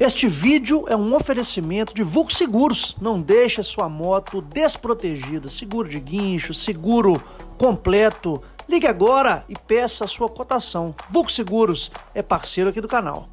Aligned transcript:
Este 0.00 0.28
vídeo 0.28 0.84
é 0.88 0.94
um 0.96 1.14
oferecimento 1.14 1.94
de 1.94 2.02
Vulco 2.02 2.32
Seguros. 2.32 2.96
Não 3.00 3.20
deixe 3.20 3.62
sua 3.62 3.88
moto 3.88 4.42
desprotegida. 4.42 5.48
Seguro 5.48 5.88
de 5.88 6.00
guincho, 6.00 6.52
seguro 6.52 7.22
completo. 7.56 8.42
Ligue 8.68 8.86
agora 8.86 9.44
e 9.48 9.54
peça 9.56 10.04
a 10.04 10.08
sua 10.08 10.28
cotação. 10.28 10.94
Vulco 11.08 11.30
Seguros 11.30 11.90
é 12.14 12.22
parceiro 12.22 12.70
aqui 12.70 12.80
do 12.80 12.88
canal. 12.88 13.28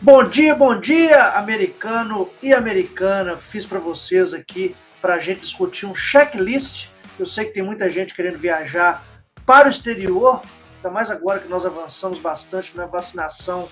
Bom 0.00 0.24
dia, 0.24 0.54
bom 0.54 0.78
dia, 0.78 1.30
americano 1.38 2.28
e 2.42 2.52
americana. 2.52 3.36
Fiz 3.36 3.64
para 3.64 3.78
vocês 3.78 4.34
aqui 4.34 4.74
para 5.00 5.14
a 5.14 5.18
gente 5.18 5.40
discutir 5.40 5.86
um 5.86 5.94
checklist. 5.94 6.88
Eu 7.18 7.26
sei 7.26 7.44
que 7.44 7.52
tem 7.52 7.62
muita 7.62 7.88
gente 7.88 8.14
querendo 8.14 8.38
viajar 8.38 9.04
para 9.46 9.68
o 9.68 9.70
exterior, 9.70 10.42
ainda 10.80 10.90
mais 10.90 11.10
agora 11.10 11.40
que 11.40 11.48
nós 11.48 11.66
avançamos 11.66 12.18
bastante 12.18 12.74
na 12.74 12.86
vacinação 12.86 13.68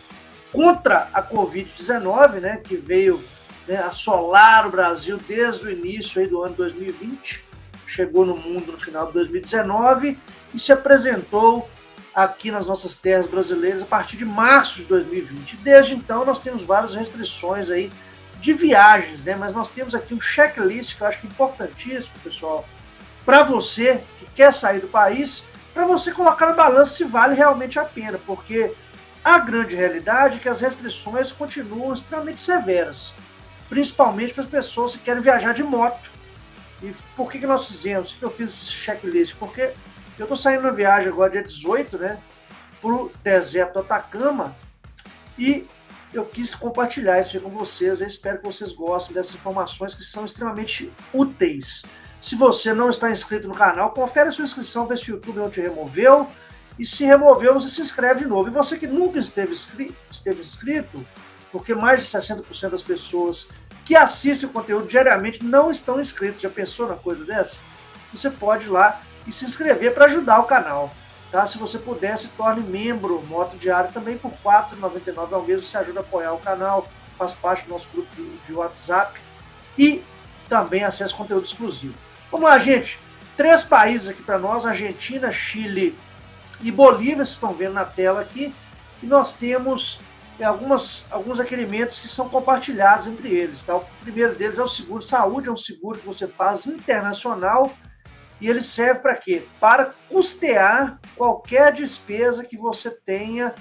contra 0.53 1.09
a 1.13 1.23
Covid-19, 1.23 2.41
né, 2.41 2.59
que 2.59 2.77
veio 2.77 3.23
né, 3.67 3.79
assolar 3.79 4.67
o 4.67 4.71
Brasil 4.71 5.19
desde 5.27 5.67
o 5.67 5.71
início 5.71 6.21
aí 6.21 6.29
do 6.29 6.43
ano 6.43 6.55
2020, 6.55 7.45
chegou 7.87 8.25
no 8.25 8.37
mundo 8.37 8.73
no 8.73 8.79
final 8.79 9.07
de 9.07 9.15
2019 9.15 10.19
e 10.55 10.59
se 10.59 10.73
apresentou 10.73 11.69
aqui 12.15 12.51
nas 12.51 12.67
nossas 12.67 12.95
terras 12.95 13.27
brasileiras 13.27 13.83
a 13.83 13.87
partir 13.87 14.17
de 14.17 14.25
março 14.25 14.81
de 14.81 14.85
2020. 14.85 15.57
Desde 15.57 15.95
então 15.95 16.25
nós 16.25 16.41
temos 16.41 16.63
várias 16.63 16.95
restrições 16.95 17.71
aí 17.71 17.91
de 18.41 18.53
viagens, 18.53 19.25
né? 19.25 19.35
Mas 19.35 19.53
nós 19.53 19.69
temos 19.69 19.95
aqui 19.95 20.15
um 20.15 20.21
checklist 20.21 20.97
que 20.97 21.03
eu 21.03 21.07
acho 21.07 21.21
é 21.25 21.27
importantíssimo, 21.27 22.15
pessoal, 22.23 22.67
para 23.25 23.43
você 23.43 24.03
que 24.19 24.27
quer 24.35 24.53
sair 24.53 24.81
do 24.81 24.89
país, 24.89 25.45
para 25.79 25.87
você 25.87 26.11
colocar 26.11 26.47
na 26.47 26.55
balança 26.55 26.93
se 26.93 27.05
vale 27.05 27.37
realmente 27.37 27.79
a 27.79 27.85
pena, 27.85 28.19
porque 28.27 28.75
a 29.23 29.39
grande 29.39 29.77
realidade 29.77 30.35
é 30.35 30.39
que 30.41 30.49
as 30.49 30.61
restrições 30.61 31.31
continuam 31.31 31.95
extremamente 31.95 32.43
severas, 32.43 33.15
principalmente 33.69 34.35
para 34.35 34.43
as 34.43 34.51
pessoas 34.51 34.97
que 34.97 35.05
querem 35.05 35.23
viajar 35.23 35.55
de 35.55 35.63
moto. 35.63 36.11
E 36.83 36.93
por 37.15 37.31
que, 37.31 37.39
que 37.39 37.47
nós 37.47 37.69
fizemos? 37.69 38.11
Por 38.11 38.19
que 38.19 38.25
eu 38.25 38.31
fiz 38.33 38.51
esse 38.51 38.73
checklist? 38.73 39.37
Porque 39.37 39.71
eu 40.19 40.25
estou 40.25 40.37
saindo 40.37 40.65
na 40.65 40.73
viagem 40.73 41.11
agora, 41.11 41.31
dia 41.31 41.45
18, 41.45 41.97
né, 41.97 42.19
para 42.83 42.91
o 42.91 43.13
deserto 43.23 43.79
Atacama, 43.79 44.57
e 45.39 45.65
eu 46.13 46.25
quis 46.25 46.57
compartilhar 46.57 47.21
isso 47.21 47.41
com 47.41 47.51
vocês. 47.51 48.01
Eu 48.01 48.09
espero 48.09 48.39
que 48.39 48.47
vocês 48.47 48.73
gostem 48.73 49.15
dessas 49.15 49.37
informações 49.37 49.95
que 49.95 50.03
são 50.03 50.25
extremamente 50.25 50.93
úteis. 51.15 51.85
Se 52.21 52.35
você 52.35 52.75
não 52.75 52.91
está 52.91 53.11
inscrito 53.11 53.47
no 53.47 53.55
canal, 53.55 53.91
confere 53.91 54.29
a 54.29 54.31
sua 54.31 54.45
inscrição, 54.45 54.87
vê 54.87 54.97
se 54.97 55.11
o 55.11 55.15
YouTube 55.15 55.39
não 55.39 55.51
te 55.51 55.61
removeu 55.61 56.27
e 56.79 56.85
se 56.85 57.05
removeu, 57.05 57.55
você 57.55 57.69
se 57.69 57.81
inscreve 57.81 58.21
de 58.21 58.27
novo. 58.27 58.49
E 58.49 58.53
você 58.53 58.77
que 58.77 58.87
nunca 58.87 59.19
esteve, 59.19 59.55
esteve 60.11 60.41
inscrito, 60.41 61.07
porque 61.53 61.75
mais 61.75 62.05
de 62.05 62.19
60% 62.19 62.71
das 62.71 62.83
pessoas 62.83 63.49
que 63.85 63.97
assistem 63.97 64.49
o 64.49 64.53
conteúdo 64.53 64.87
diariamente 64.87 65.43
não 65.43 65.71
estão 65.71 66.01
inscritos. 66.01 66.43
Já 66.43 66.51
pensou 66.51 66.89
na 66.89 66.97
coisa 66.97 67.25
dessa? 67.25 67.59
Você 68.13 68.31
pode 68.31 68.65
ir 68.65 68.69
lá 68.69 69.01
e 69.27 69.33
se 69.33 69.45
inscrever 69.45 69.95
para 69.95 70.07
ajudar 70.07 70.41
o 70.41 70.45
canal. 70.45 70.93
Tá? 71.31 71.47
Se 71.47 71.59
você 71.59 71.79
puder, 71.79 72.17
se 72.17 72.29
torne 72.29 72.63
membro 72.63 73.23
Moto 73.27 73.57
Diário 73.57 73.93
também 73.93 74.17
por 74.17 74.31
R$ 74.31 74.37
4,99 74.45 75.33
ao 75.33 75.43
mês. 75.43 75.65
Você 75.65 75.79
ajuda 75.79 76.01
a 76.01 76.03
apoiar 76.03 76.33
o 76.33 76.39
canal, 76.39 76.89
faz 77.17 77.33
parte 77.33 77.65
do 77.65 77.71
nosso 77.71 77.89
grupo 77.93 78.09
de 78.47 78.53
WhatsApp 78.53 79.19
e 79.77 80.03
também 80.49 80.85
acessa 80.85 81.15
conteúdo 81.15 81.45
exclusivo. 81.45 82.08
Vamos 82.31 82.49
lá, 82.49 82.59
gente. 82.59 82.99
Três 83.37 83.65
países 83.65 84.09
aqui 84.09 84.23
para 84.23 84.39
nós: 84.39 84.67
Argentina, 84.67 85.33
Chile 85.33 85.99
e 86.61 86.71
Bolívia, 86.71 87.17
vocês 87.17 87.31
estão 87.31 87.53
vendo 87.53 87.75
na 87.75 87.85
tela 87.85 88.21
aqui, 88.21 88.55
e 89.03 89.07
nós 89.07 89.33
temos 89.33 90.01
é, 90.39 90.45
algumas, 90.45 91.05
alguns 91.11 91.39
requerimentos 91.39 92.01
que 92.01 92.09
são 92.09 92.29
compartilhados 92.29 93.07
entre 93.07 93.29
eles. 93.29 93.63
Tá? 93.63 93.77
O 93.77 93.85
primeiro 94.03 94.35
deles 94.35 94.59
é 94.59 94.63
o 94.63 94.69
seguro 94.69 95.03
saúde, 95.03 95.49
é 95.49 95.53
um 95.53 95.57
seguro 95.57 95.99
que 95.99 96.07
você 96.07 96.27
faz 96.27 96.67
internacional 96.67 97.73
e 98.41 98.49
ele 98.49 98.63
serve 98.63 99.01
para 99.01 99.17
quê? 99.17 99.45
Para 99.59 99.93
custear 100.09 101.01
qualquer 101.17 101.73
despesa 101.73 102.45
que 102.45 102.57
você 102.57 102.91
tenha 102.91 103.53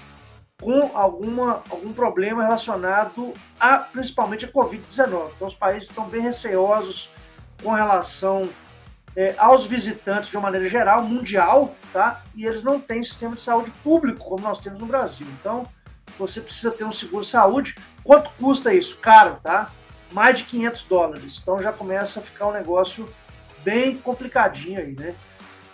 com 0.61 0.91
alguma, 0.93 1.63
algum 1.69 1.93
problema 1.93 2.43
relacionado 2.43 3.33
a 3.59 3.77
principalmente 3.77 4.45
a 4.45 4.51
Covid-19. 4.51 5.31
Então 5.35 5.47
os 5.47 5.55
países 5.55 5.89
estão 5.89 6.07
bem 6.07 6.21
receosos 6.21 7.11
com 7.61 7.71
relação 7.71 8.49
é, 9.15 9.33
aos 9.37 9.65
visitantes 9.65 10.29
de 10.29 10.37
uma 10.37 10.43
maneira 10.43 10.69
geral, 10.69 11.03
mundial, 11.03 11.75
tá? 11.91 12.23
E 12.35 12.45
eles 12.45 12.63
não 12.63 12.79
têm 12.79 13.03
sistema 13.03 13.35
de 13.35 13.41
saúde 13.41 13.71
público 13.83 14.19
como 14.19 14.43
nós 14.43 14.59
temos 14.59 14.79
no 14.79 14.85
Brasil. 14.85 15.25
Então, 15.39 15.67
você 16.17 16.41
precisa 16.41 16.71
ter 16.71 16.83
um 16.83 16.91
seguro 16.91 17.23
saúde. 17.23 17.75
Quanto 18.03 18.29
custa 18.31 18.73
isso? 18.73 18.97
Caro, 18.99 19.37
tá? 19.43 19.71
Mais 20.11 20.37
de 20.37 20.45
500 20.45 20.83
dólares. 20.83 21.39
Então 21.41 21.59
já 21.59 21.71
começa 21.71 22.19
a 22.19 22.23
ficar 22.23 22.47
um 22.47 22.53
negócio 22.53 23.07
bem 23.63 23.97
complicadinho 23.97 24.79
aí, 24.79 24.95
né? 24.97 25.15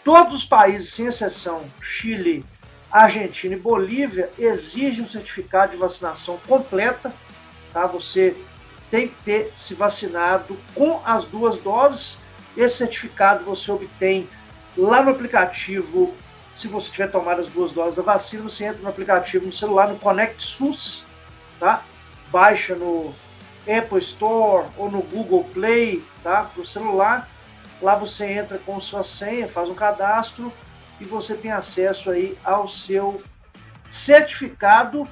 Todos 0.04 0.34
os 0.34 0.46
países, 0.46 0.90
sem 0.94 1.06
exceção, 1.06 1.64
Chile, 1.82 2.46
Argentina 2.92 3.56
e 3.56 3.60
Bolívia, 3.60 4.30
exigem 4.38 5.04
um 5.04 5.08
certificado 5.08 5.72
de 5.72 5.78
vacinação 5.78 6.38
completa, 6.48 7.14
tá? 7.72 7.88
Você 7.88 8.36
tem 8.94 9.08
que 9.08 9.16
ter 9.24 9.52
se 9.56 9.74
vacinado 9.74 10.56
com 10.76 11.02
as 11.04 11.26
duas 11.26 11.58
doses 11.58 12.20
esse 12.56 12.78
certificado 12.78 13.44
você 13.44 13.72
obtém 13.72 14.30
lá 14.78 15.02
no 15.02 15.10
aplicativo. 15.10 16.14
Se 16.56 16.68
você 16.68 16.92
tiver 16.92 17.08
tomado 17.08 17.42
as 17.42 17.48
duas 17.48 17.72
doses 17.72 17.96
da 17.96 18.04
vacina, 18.04 18.44
você 18.44 18.66
entra 18.66 18.84
no 18.84 18.90
aplicativo 18.90 19.48
no 19.48 19.52
celular, 19.52 19.88
no 19.88 19.98
Connect 19.98 20.44
SUS, 20.44 21.08
tá? 21.60 21.84
Baixa 22.32 22.76
no 22.76 23.12
Apple 23.68 23.98
Store 23.98 24.68
ou 24.78 24.92
no 24.92 25.02
Google 25.02 25.44
Play, 25.46 26.06
tá? 26.22 26.44
Para 26.44 26.62
o 26.62 26.66
celular. 26.66 27.28
Lá 27.82 27.96
você 27.96 28.28
entra 28.28 28.60
com 28.60 28.80
sua 28.80 29.04
senha, 29.04 29.50
faz 29.50 29.70
um 29.70 29.74
cadastro 29.74 30.54
e 31.02 31.04
você 31.04 31.34
tem 31.34 31.52
acesso 31.52 32.12
aí 32.12 32.38
ao 32.44 32.68
seu 32.68 33.20
certificado 33.90 35.08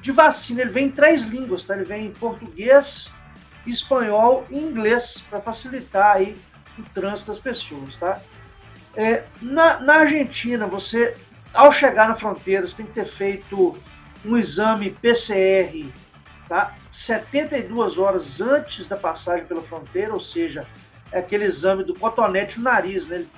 de 0.00 0.12
vacina. 0.12 0.60
Ele 0.60 0.70
vem 0.70 0.86
em 0.86 0.90
três 0.92 1.22
línguas, 1.22 1.64
tá? 1.64 1.74
Ele 1.74 1.84
vem 1.84 2.06
em 2.06 2.12
português, 2.12 3.12
espanhol 3.70 4.46
e 4.50 4.58
inglês 4.58 5.22
para 5.28 5.40
facilitar 5.40 6.16
aí 6.16 6.36
o 6.78 6.82
trânsito 6.82 7.28
das 7.28 7.38
pessoas, 7.38 7.96
tá? 7.96 8.20
É, 8.96 9.24
na, 9.40 9.80
na 9.80 9.94
Argentina, 9.96 10.66
você, 10.66 11.16
ao 11.52 11.72
chegar 11.72 12.08
na 12.08 12.14
fronteira, 12.14 12.66
você 12.66 12.76
tem 12.76 12.86
que 12.86 12.92
ter 12.92 13.06
feito 13.06 13.76
um 14.24 14.36
exame 14.36 14.90
PCR, 14.90 15.88
tá? 16.48 16.74
72 16.90 17.98
horas 17.98 18.40
antes 18.40 18.86
da 18.86 18.96
passagem 18.96 19.46
pela 19.46 19.62
fronteira, 19.62 20.12
ou 20.12 20.20
seja, 20.20 20.66
é 21.10 21.18
aquele 21.18 21.44
exame 21.44 21.84
do 21.84 21.94
cotonete 21.94 22.58
no 22.58 22.64
nariz, 22.64 23.08
né? 23.08 23.16
Ele 23.16 23.28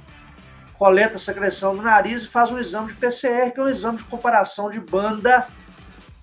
coleta 0.75 1.17
a 1.17 1.19
secreção 1.19 1.75
do 1.75 1.83
nariz 1.83 2.25
e 2.25 2.29
faz 2.29 2.51
um 2.51 2.59
exame 2.59 2.89
de 2.89 2.95
PCR, 2.95 3.51
que 3.51 3.61
é 3.61 3.63
um 3.63 3.69
exame 3.69 3.99
de 3.99 4.05
comparação 4.05 4.71
de 4.71 4.79
banda 4.79 5.47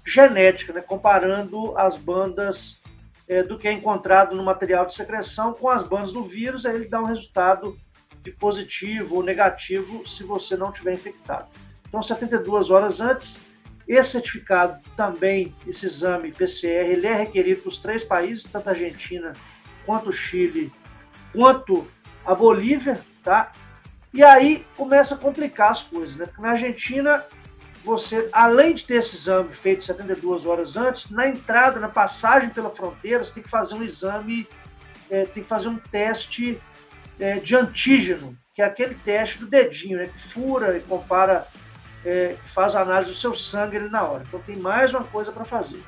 genética, 0.05 0.73
né? 0.73 0.81
comparando 0.81 1.75
as 1.77 1.97
bandas 1.97 2.82
é, 3.27 3.43
do 3.43 3.57
que 3.57 3.67
é 3.67 3.71
encontrado 3.71 4.35
no 4.35 4.43
material 4.43 4.85
de 4.85 4.93
secreção 4.93 5.53
com 5.53 5.69
as 5.69 5.83
bandas 5.83 6.11
do 6.11 6.23
vírus, 6.23 6.65
aí 6.65 6.75
ele 6.75 6.87
dá 6.87 7.01
um 7.01 7.05
resultado 7.05 7.77
de 8.21 8.31
positivo 8.31 9.15
ou 9.15 9.23
negativo 9.23 10.05
se 10.07 10.23
você 10.23 10.55
não 10.55 10.71
tiver 10.71 10.93
infectado. 10.93 11.47
Então, 11.87 12.01
72 12.01 12.71
horas 12.71 13.01
antes, 13.01 13.39
esse 13.87 14.11
certificado 14.11 14.81
também, 14.95 15.53
esse 15.67 15.85
exame 15.85 16.31
PCR, 16.31 16.89
ele 16.89 17.05
é 17.05 17.13
requerido 17.13 17.61
para 17.61 17.69
os 17.69 17.77
três 17.77 18.03
países, 18.03 18.45
tanto 18.45 18.69
a 18.69 18.71
Argentina 18.71 19.33
quanto 19.85 20.09
o 20.09 20.13
Chile, 20.13 20.71
quanto 21.33 21.85
a 22.25 22.33
Bolívia, 22.33 23.01
tá? 23.23 23.51
E 24.13 24.23
aí 24.23 24.65
começa 24.77 25.15
a 25.15 25.17
complicar 25.17 25.71
as 25.71 25.83
coisas, 25.83 26.15
né? 26.15 26.25
Porque 26.25 26.41
na 26.41 26.51
Argentina 26.51 27.25
você, 27.83 28.29
além 28.31 28.73
de 28.73 28.85
ter 28.85 28.95
esse 28.95 29.17
exame 29.17 29.53
feito 29.53 29.83
72 29.83 30.45
horas 30.45 30.77
antes, 30.77 31.09
na 31.09 31.27
entrada, 31.27 31.79
na 31.79 31.89
passagem 31.89 32.49
pela 32.49 32.69
fronteira, 32.69 33.23
você 33.23 33.33
tem 33.33 33.43
que 33.43 33.49
fazer 33.49 33.75
um 33.75 33.83
exame, 33.83 34.47
é, 35.09 35.25
tem 35.25 35.43
que 35.43 35.49
fazer 35.49 35.67
um 35.67 35.77
teste 35.77 36.61
é, 37.19 37.39
de 37.39 37.55
antígeno, 37.55 38.37
que 38.53 38.61
é 38.61 38.65
aquele 38.65 38.95
teste 38.95 39.39
do 39.39 39.47
dedinho, 39.47 39.97
né, 39.97 40.07
que 40.07 40.19
fura 40.19 40.77
e 40.77 40.81
compara, 40.81 41.45
é, 42.05 42.37
faz 42.45 42.75
a 42.75 42.81
análise 42.81 43.11
do 43.11 43.17
seu 43.17 43.35
sangue 43.35 43.77
ali 43.77 43.89
na 43.89 44.03
hora. 44.03 44.23
Então 44.25 44.39
tem 44.39 44.55
mais 44.55 44.93
uma 44.93 45.03
coisa 45.03 45.31
para 45.31 45.43
fazer. 45.43 45.83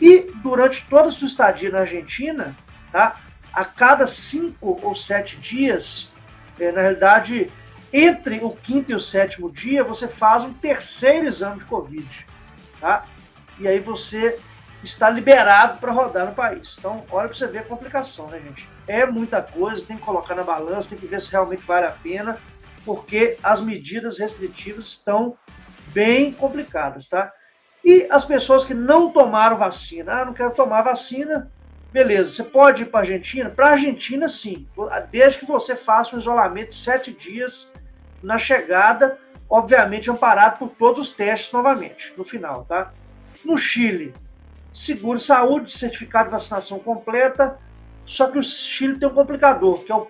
E 0.00 0.30
durante 0.42 0.84
toda 0.88 1.08
a 1.08 1.12
sua 1.12 1.28
estadia 1.28 1.70
na 1.70 1.80
Argentina, 1.80 2.56
tá, 2.90 3.20
a 3.52 3.64
cada 3.64 4.06
cinco 4.06 4.80
ou 4.82 4.94
sete 4.94 5.36
dias, 5.36 6.10
é, 6.58 6.72
na 6.72 6.82
realidade, 6.82 7.50
entre 7.98 8.40
o 8.42 8.50
quinto 8.50 8.92
e 8.92 8.94
o 8.94 9.00
sétimo 9.00 9.50
dia, 9.50 9.82
você 9.82 10.06
faz 10.06 10.44
um 10.44 10.52
terceiro 10.52 11.26
exame 11.26 11.60
de 11.60 11.64
Covid. 11.64 12.26
Tá? 12.78 13.06
E 13.58 13.66
aí 13.66 13.78
você 13.78 14.38
está 14.84 15.08
liberado 15.08 15.78
para 15.78 15.92
rodar 15.92 16.26
no 16.26 16.34
país. 16.34 16.76
Então, 16.78 17.04
olha 17.10 17.26
para 17.26 17.36
você 17.36 17.46
ver 17.46 17.60
a 17.60 17.62
complicação, 17.62 18.28
né, 18.28 18.38
gente? 18.40 18.68
É 18.86 19.06
muita 19.06 19.40
coisa, 19.40 19.82
tem 19.82 19.96
que 19.96 20.02
colocar 20.02 20.34
na 20.34 20.44
balança, 20.44 20.90
tem 20.90 20.98
que 20.98 21.06
ver 21.06 21.22
se 21.22 21.32
realmente 21.32 21.62
vale 21.62 21.86
a 21.86 21.90
pena, 21.90 22.38
porque 22.84 23.38
as 23.42 23.62
medidas 23.62 24.18
restritivas 24.18 24.88
estão 24.88 25.34
bem 25.86 26.32
complicadas, 26.32 27.08
tá? 27.08 27.32
E 27.82 28.06
as 28.10 28.26
pessoas 28.26 28.66
que 28.66 28.74
não 28.74 29.10
tomaram 29.10 29.56
vacina, 29.56 30.20
ah, 30.20 30.24
não 30.26 30.34
quero 30.34 30.52
tomar 30.52 30.82
vacina, 30.82 31.50
beleza, 31.90 32.30
você 32.30 32.44
pode 32.44 32.82
ir 32.82 32.86
para 32.86 33.00
a 33.00 33.02
Argentina? 33.02 33.48
Para 33.48 33.68
a 33.68 33.70
Argentina, 33.70 34.28
sim, 34.28 34.68
desde 35.10 35.40
que 35.40 35.46
você 35.46 35.74
faça 35.74 36.14
um 36.14 36.18
isolamento 36.18 36.68
de 36.68 36.74
sete 36.74 37.10
dias 37.10 37.72
na 38.26 38.38
chegada, 38.38 39.20
obviamente 39.48 40.10
amparado 40.10 40.58
por 40.58 40.70
todos 40.70 40.98
os 40.98 41.10
testes 41.10 41.52
novamente, 41.52 42.12
no 42.18 42.24
final, 42.24 42.64
tá? 42.64 42.92
No 43.44 43.56
Chile, 43.56 44.12
seguro 44.72 45.20
saúde, 45.20 45.70
certificado 45.70 46.24
de 46.24 46.32
vacinação 46.32 46.80
completa, 46.80 47.56
só 48.04 48.28
que 48.28 48.36
o 48.36 48.42
Chile 48.42 48.98
tem 48.98 49.08
um 49.08 49.14
complicador, 49.14 49.84
que 49.84 49.92
é 49.92 49.94
o 49.94 50.08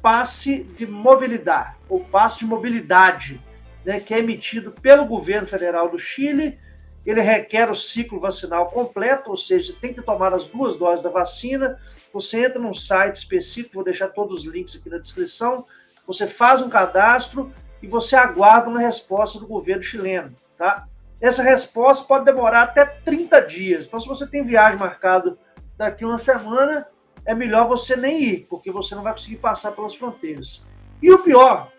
passe 0.00 0.62
de 0.62 0.86
mobilidade, 0.86 1.76
ou 1.90 2.00
passe 2.00 2.38
de 2.38 2.46
mobilidade, 2.46 3.38
né, 3.84 4.00
que 4.00 4.14
é 4.14 4.18
emitido 4.18 4.72
pelo 4.72 5.04
governo 5.04 5.46
federal 5.46 5.90
do 5.90 5.98
Chile. 5.98 6.58
Ele 7.04 7.20
requer 7.20 7.70
o 7.70 7.74
ciclo 7.74 8.18
vacinal 8.18 8.70
completo, 8.70 9.28
ou 9.28 9.36
seja, 9.36 9.74
tem 9.78 9.92
que 9.92 10.00
tomar 10.00 10.32
as 10.32 10.46
duas 10.46 10.76
doses 10.76 11.02
da 11.02 11.10
vacina. 11.10 11.78
Você 12.14 12.46
entra 12.46 12.58
num 12.58 12.72
site 12.72 13.16
específico, 13.16 13.74
vou 13.74 13.84
deixar 13.84 14.08
todos 14.08 14.38
os 14.38 14.44
links 14.44 14.74
aqui 14.74 14.88
na 14.88 14.98
descrição. 14.98 15.66
Você 16.08 16.26
faz 16.26 16.62
um 16.62 16.70
cadastro 16.70 17.52
e 17.82 17.86
você 17.86 18.16
aguarda 18.16 18.70
uma 18.70 18.80
resposta 18.80 19.38
do 19.38 19.46
governo 19.46 19.82
chileno, 19.82 20.34
tá? 20.56 20.88
Essa 21.20 21.42
resposta 21.42 22.08
pode 22.08 22.24
demorar 22.24 22.62
até 22.62 22.86
30 22.86 23.42
dias. 23.42 23.86
Então, 23.86 24.00
se 24.00 24.08
você 24.08 24.26
tem 24.26 24.42
viagem 24.42 24.78
marcada 24.78 25.36
daqui 25.76 26.06
uma 26.06 26.16
semana, 26.16 26.88
é 27.26 27.34
melhor 27.34 27.68
você 27.68 27.94
nem 27.94 28.22
ir, 28.22 28.46
porque 28.48 28.70
você 28.70 28.94
não 28.94 29.02
vai 29.02 29.12
conseguir 29.12 29.36
passar 29.36 29.72
pelas 29.72 29.94
fronteiras. 29.94 30.64
E 31.02 31.12
o 31.12 31.18
pior, 31.18 31.70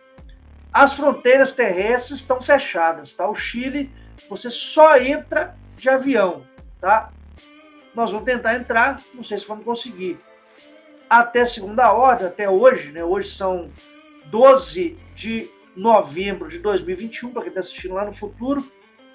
as 0.72 0.94
fronteiras 0.94 1.54
terrestres 1.54 2.20
estão 2.20 2.40
fechadas, 2.40 3.14
tá? 3.14 3.28
O 3.28 3.34
Chile, 3.34 3.92
você 4.30 4.52
só 4.52 4.96
entra 5.00 5.56
de 5.76 5.90
avião, 5.90 6.46
tá? 6.80 7.12
Nós 7.96 8.12
vamos 8.12 8.26
tentar 8.26 8.56
entrar, 8.56 9.02
não 9.16 9.24
sei 9.24 9.40
se 9.40 9.48
vamos 9.48 9.66
conseguir. 9.66 10.20
Até 11.10 11.44
segunda 11.46 11.92
ordem, 11.92 12.28
até 12.28 12.48
hoje, 12.48 12.92
né? 12.92 13.04
Hoje 13.04 13.30
são 13.30 13.72
12 14.30 14.98
de 15.16 15.50
novembro 15.76 16.50
de 16.50 16.60
2021, 16.60 17.32
para 17.32 17.42
quem 17.44 17.50
está 17.50 17.60
assistindo 17.60 17.94
lá 17.96 18.06
no 18.06 18.14
futuro, 18.14 18.64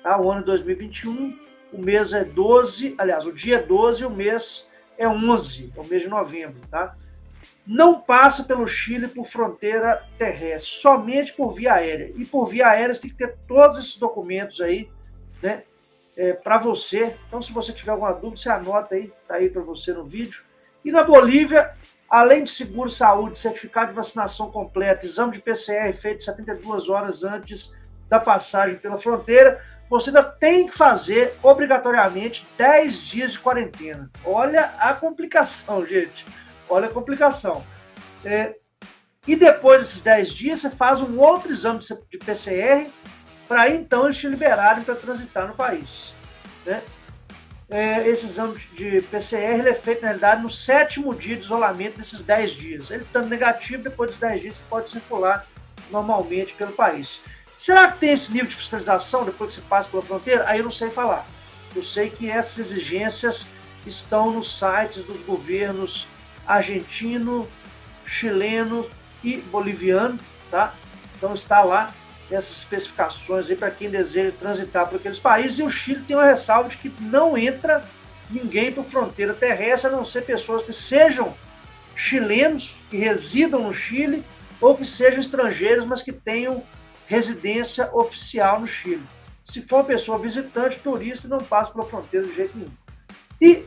tá? 0.03 0.21
O 0.21 0.31
ano 0.31 0.41
de 0.41 0.47
2021, 0.47 1.39
o 1.73 1.79
mês 1.83 2.13
é 2.13 2.25
12, 2.25 2.95
aliás, 2.97 3.27
o 3.27 3.33
dia 3.33 3.57
é 3.57 3.63
12 3.63 4.03
e 4.03 4.07
o 4.07 4.11
mês 4.11 4.71
é 4.97 5.09
11, 5.09 5.73
é 5.77 5.81
o 5.81 5.85
mês 5.85 6.03
de 6.03 6.09
novembro, 6.09 6.61
tá? 6.71 6.97
Não 7.67 8.01
passa 8.01 8.45
pelo 8.45 8.67
Chile 8.67 9.09
por 9.09 9.27
fronteira 9.27 10.07
terrestre, 10.19 10.71
somente 10.71 11.33
por 11.33 11.55
via 11.55 11.75
aérea. 11.75 12.13
E 12.15 12.25
por 12.25 12.47
via 12.47 12.69
aérea 12.69 12.95
você 12.95 13.03
tem 13.03 13.11
que 13.11 13.17
ter 13.17 13.37
todos 13.47 13.79
esses 13.79 13.97
documentos 13.97 14.61
aí, 14.61 14.89
né? 15.43 15.65
É, 16.17 16.33
para 16.33 16.59
você. 16.59 17.17
Então, 17.27 17.43
se 17.43 17.53
você 17.53 17.73
tiver 17.73 17.91
alguma 17.91 18.13
dúvida, 18.13 18.37
você 18.37 18.49
anota 18.49 18.95
aí, 18.95 19.13
tá 19.27 19.35
aí 19.35 19.51
para 19.51 19.63
você 19.63 19.93
no 19.93 20.05
vídeo. 20.05 20.45
E 20.85 20.93
na 20.93 21.03
Bolívia, 21.03 21.75
além 22.15 22.45
de 22.45 22.51
seguro 22.53 22.89
saúde, 22.89 23.41
certificado 23.41 23.89
de 23.89 23.97
vacinação 23.97 24.49
completa, 24.49 25.05
exame 25.05 25.33
de 25.33 25.41
PCR 25.41 25.93
feito 25.93 26.23
72 26.23 26.89
horas 26.89 27.25
antes 27.25 27.75
da 28.09 28.21
passagem 28.21 28.77
pela 28.77 28.97
fronteira, 28.97 29.61
você 29.91 30.11
ainda 30.11 30.23
tem 30.23 30.69
que 30.69 30.77
fazer 30.77 31.37
obrigatoriamente 31.43 32.47
10 32.57 32.99
dias 32.99 33.33
de 33.33 33.41
quarentena. 33.41 34.09
Olha 34.25 34.75
a 34.79 34.95
complicação, 34.95 35.85
gente. 35.91 36.25
Olha 36.69 36.87
a 36.87 36.93
complicação. 36.93 37.65
É, 38.25 38.55
e 39.27 39.35
depois 39.35 39.81
desses 39.81 40.01
10 40.01 40.29
dias, 40.33 40.61
você 40.61 40.71
faz 40.71 41.03
um 41.03 41.19
outro 41.19 41.51
exame 41.51 41.81
de 41.81 42.19
PCR 42.19 42.89
para 43.49 43.71
então 43.71 44.05
eles 44.05 44.19
te 44.19 44.29
liberarem 44.29 44.85
para 44.85 44.95
transitar 44.95 45.49
no 45.49 45.55
país. 45.55 46.15
Né? 46.65 46.81
É, 47.71 48.07
esse 48.09 48.27
exame 48.27 48.59
de 48.75 49.01
PCR 49.03 49.67
é 49.67 49.75
feito, 49.75 50.03
na 50.03 50.09
realidade, 50.09 50.43
no 50.43 50.51
sétimo 50.51 51.15
dia 51.15 51.37
de 51.37 51.43
isolamento 51.43 51.99
desses 51.99 52.23
10 52.23 52.51
dias. 52.53 52.91
Ele 52.91 53.03
estando 53.03 53.29
negativo, 53.29 53.83
depois 53.83 54.11
dos 54.11 54.19
10 54.19 54.43
dias, 54.43 54.55
você 54.57 54.65
pode 54.69 54.91
circular 54.91 55.47
normalmente 55.91 56.55
pelo 56.55 56.73
país. 56.73 57.23
Será 57.59 57.91
que 57.91 57.99
tem 57.99 58.13
esse 58.13 58.33
nível 58.33 58.49
de 58.49 58.57
fiscalização 58.57 59.25
depois 59.25 59.55
que 59.55 59.61
você 59.61 59.67
passa 59.67 59.89
pela 59.89 60.03
fronteira? 60.03 60.45
Aí 60.47 60.59
eu 60.59 60.65
não 60.65 60.71
sei 60.71 60.91
falar. 60.91 61.27
Eu 61.75 61.83
sei 61.83 62.11
que 62.11 62.31
essas 62.31 62.59
exigências 62.59 63.49
estão 63.87 64.31
nos 64.31 64.59
sites 64.59 65.03
dos 65.05 65.23
governos 65.23 66.07
argentino, 66.47 67.49
chileno 68.05 68.89
e 69.23 69.39
boliviano, 69.39 70.19
tá? 70.51 70.75
Então 71.17 71.33
está 71.35 71.63
lá 71.63 71.93
essas 72.31 72.59
especificações 72.59 73.51
aí 73.51 73.57
para 73.57 73.71
quem 73.71 73.91
deseja 73.91 74.33
transitar 74.39 74.89
por 74.89 74.97
aqueles 74.97 75.19
países. 75.19 75.59
E 75.59 75.63
o 75.63 75.71
Chile 75.71 76.05
tem 76.07 76.17
uma 76.17 76.25
ressalva 76.25 76.69
de 76.69 76.77
que 76.77 76.93
não 77.01 77.37
entra 77.37 77.85
ninguém 78.31 78.73
por 78.73 78.85
fronteira 78.85 79.35
terrestre, 79.35 79.91
a 79.91 79.97
não 79.97 80.05
ser 80.05 80.23
pessoas 80.23 80.63
que 80.63 80.73
sejam 80.73 81.35
chilenos, 81.97 82.77
que 82.91 82.97
residam 82.97 83.65
no 83.65 83.75
Chile, 83.75 84.25
ou 84.61 84.77
que 84.77 84.87
sejam 84.87 85.21
estrangeiros, 85.21 85.85
mas 85.85 86.03
que 86.03 86.13
tenham 86.13 86.63
residência 87.07 87.91
oficial 87.93 88.61
no 88.61 88.67
Chile. 88.67 89.03
Se 89.45 89.61
for 89.61 89.77
uma 89.77 89.85
pessoa 89.85 90.19
visitante, 90.19 90.79
turista, 90.79 91.29
não 91.29 91.39
passa 91.39 91.73
pela 91.73 91.87
fronteira 91.87 92.27
de 92.27 92.35
jeito 92.35 92.57
nenhum. 92.57 92.73
E 93.41 93.67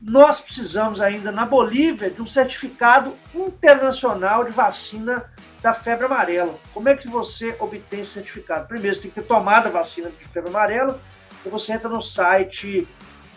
nós 0.00 0.40
precisamos 0.40 1.00
ainda 1.00 1.32
na 1.32 1.44
Bolívia 1.44 2.10
de 2.10 2.22
um 2.22 2.26
certificado 2.26 3.16
internacional 3.34 4.44
de 4.44 4.50
vacina 4.50 5.32
da 5.64 5.72
febre 5.72 6.04
amarela. 6.04 6.58
Como 6.74 6.90
é 6.90 6.94
que 6.94 7.08
você 7.08 7.56
obtém 7.58 8.02
esse 8.02 8.10
certificado? 8.10 8.68
Primeiro, 8.68 8.94
você 8.94 9.00
tem 9.00 9.10
que 9.10 9.22
ter 9.22 9.26
tomado 9.26 9.68
a 9.68 9.70
vacina 9.70 10.10
de 10.10 10.28
febre 10.28 10.50
amarela, 10.50 11.00
e 11.42 11.48
você 11.48 11.72
entra 11.72 11.88
no 11.88 12.02
site 12.02 12.86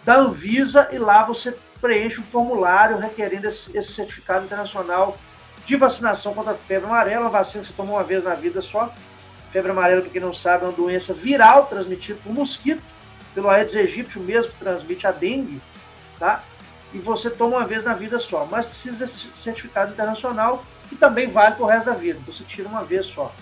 da 0.04 0.18
Anvisa 0.18 0.90
e 0.92 0.98
lá 0.98 1.24
você 1.24 1.58
preenche 1.80 2.20
um 2.20 2.26
formulário 2.26 2.98
requerendo 2.98 3.48
esse, 3.48 3.76
esse 3.78 3.94
certificado 3.94 4.44
internacional 4.44 5.18
de 5.66 5.78
vacinação 5.78 6.34
contra 6.34 6.52
a 6.52 6.58
febre 6.58 6.86
amarela, 6.86 7.22
uma 7.22 7.30
vacina 7.30 7.62
que 7.62 7.70
você 7.70 7.74
toma 7.74 7.94
uma 7.94 8.04
vez 8.04 8.26
na 8.26 8.36
vida 8.36 8.62
só. 8.62 8.94
Febre 9.54 9.72
amarela, 9.72 10.02
para 10.02 10.10
quem 10.10 10.22
não 10.22 10.34
sabe, 10.34 10.66
é 10.66 10.68
uma 10.68 10.74
doença 10.74 11.14
viral 11.14 11.68
transmitida 11.68 12.20
por 12.22 12.34
mosquito, 12.34 12.84
pelo 13.34 13.50
Aedes 13.50 13.74
aegypti, 13.74 14.20
o 14.20 14.22
mesmo 14.22 14.52
que 14.52 14.60
transmite 14.60 15.08
a 15.08 15.14
dengue, 15.14 15.62
tá? 16.20 16.44
E 16.94 17.00
você 17.00 17.30
toma 17.30 17.56
uma 17.56 17.66
vez 17.66 17.86
na 17.86 17.94
vida 17.94 18.20
só, 18.20 18.46
mas 18.46 18.66
precisa 18.66 19.00
desse 19.00 19.30
certificado 19.34 19.94
internacional 19.94 20.62
que 20.90 20.96
também 20.96 21.28
vale 21.28 21.56
para 21.56 21.64
o 21.64 21.68
resto 21.68 21.88
da 21.88 21.94
vida, 21.94 22.20
você 22.26 22.44
tira 22.44 22.68
uma 22.68 22.84
vez 22.84 23.06
só. 23.06 23.34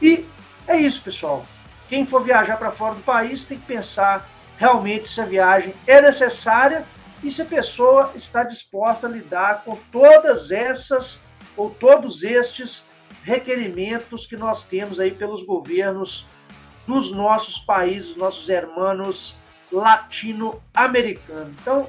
E 0.00 0.26
é 0.66 0.76
isso, 0.76 1.02
pessoal. 1.02 1.44
Quem 1.88 2.06
for 2.06 2.22
viajar 2.22 2.56
para 2.56 2.70
fora 2.70 2.94
do 2.94 3.02
país 3.02 3.44
tem 3.44 3.58
que 3.58 3.66
pensar 3.66 4.28
realmente 4.56 5.10
se 5.10 5.20
a 5.20 5.26
viagem 5.26 5.74
é 5.86 6.00
necessária 6.00 6.84
e 7.22 7.30
se 7.30 7.42
a 7.42 7.44
pessoa 7.44 8.12
está 8.14 8.42
disposta 8.44 9.06
a 9.06 9.10
lidar 9.10 9.62
com 9.64 9.76
todas 9.90 10.50
essas 10.50 11.22
ou 11.56 11.70
todos 11.70 12.22
estes 12.22 12.88
requerimentos 13.22 14.26
que 14.26 14.36
nós 14.36 14.62
temos 14.62 14.98
aí 14.98 15.10
pelos 15.10 15.44
governos 15.44 16.26
dos 16.86 17.12
nossos 17.12 17.58
países, 17.58 18.16
nossos 18.16 18.48
hermanos 18.48 19.36
latino-americanos. 19.70 21.54
Então, 21.60 21.88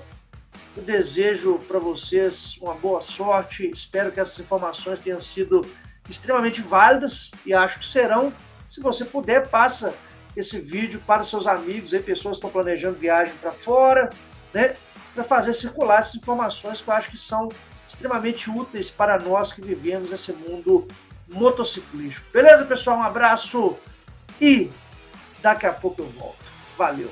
eu 0.76 0.84
desejo 0.84 1.60
para 1.68 1.80
vocês 1.80 2.58
uma 2.62 2.74
boa 2.74 3.00
sorte. 3.02 3.70
Espero 3.74 4.12
que 4.12 4.20
essas 4.20 4.40
informações 4.40 5.00
tenham 5.00 5.20
sido 5.20 5.66
extremamente 6.10 6.62
válidas 6.62 7.32
e 7.46 7.54
acho 7.54 7.80
que 7.80 7.86
serão. 7.86 8.34
Se 8.70 8.82
você 8.82 9.06
puder, 9.06 9.48
passa 9.48 9.94
esse 10.36 10.60
vídeo 10.60 11.02
para 11.06 11.24
seus 11.24 11.46
amigos, 11.46 11.94
aí, 11.94 12.02
pessoas 12.02 12.40
que 12.40 12.46
estão 12.46 12.50
planejando 12.50 12.98
viagem 12.98 13.34
para 13.36 13.52
fora, 13.52 14.10
né? 14.54 14.76
Para 15.14 15.24
fazer 15.24 15.54
circular 15.54 16.00
essas 16.00 16.16
informações 16.16 16.82
que 16.82 16.88
eu 16.88 16.94
acho 16.94 17.12
que 17.12 17.18
são 17.20 17.50
extremamente 17.88 18.50
úteis 18.50 18.90
para 18.90 19.20
nós 19.20 19.54
que 19.54 19.62
vivemos 19.62 20.10
nesse 20.10 20.34
mundo 20.34 20.88
motociclístico. 21.28 22.26
Beleza, 22.34 22.66
pessoal? 22.66 22.98
Um 22.98 23.04
abraço 23.04 23.78
e 24.42 24.72
daqui 25.42 25.68
a 25.68 25.74
pouco 25.74 26.02
eu 26.02 26.10
volto. 26.10 26.44
Valeu! 26.76 27.10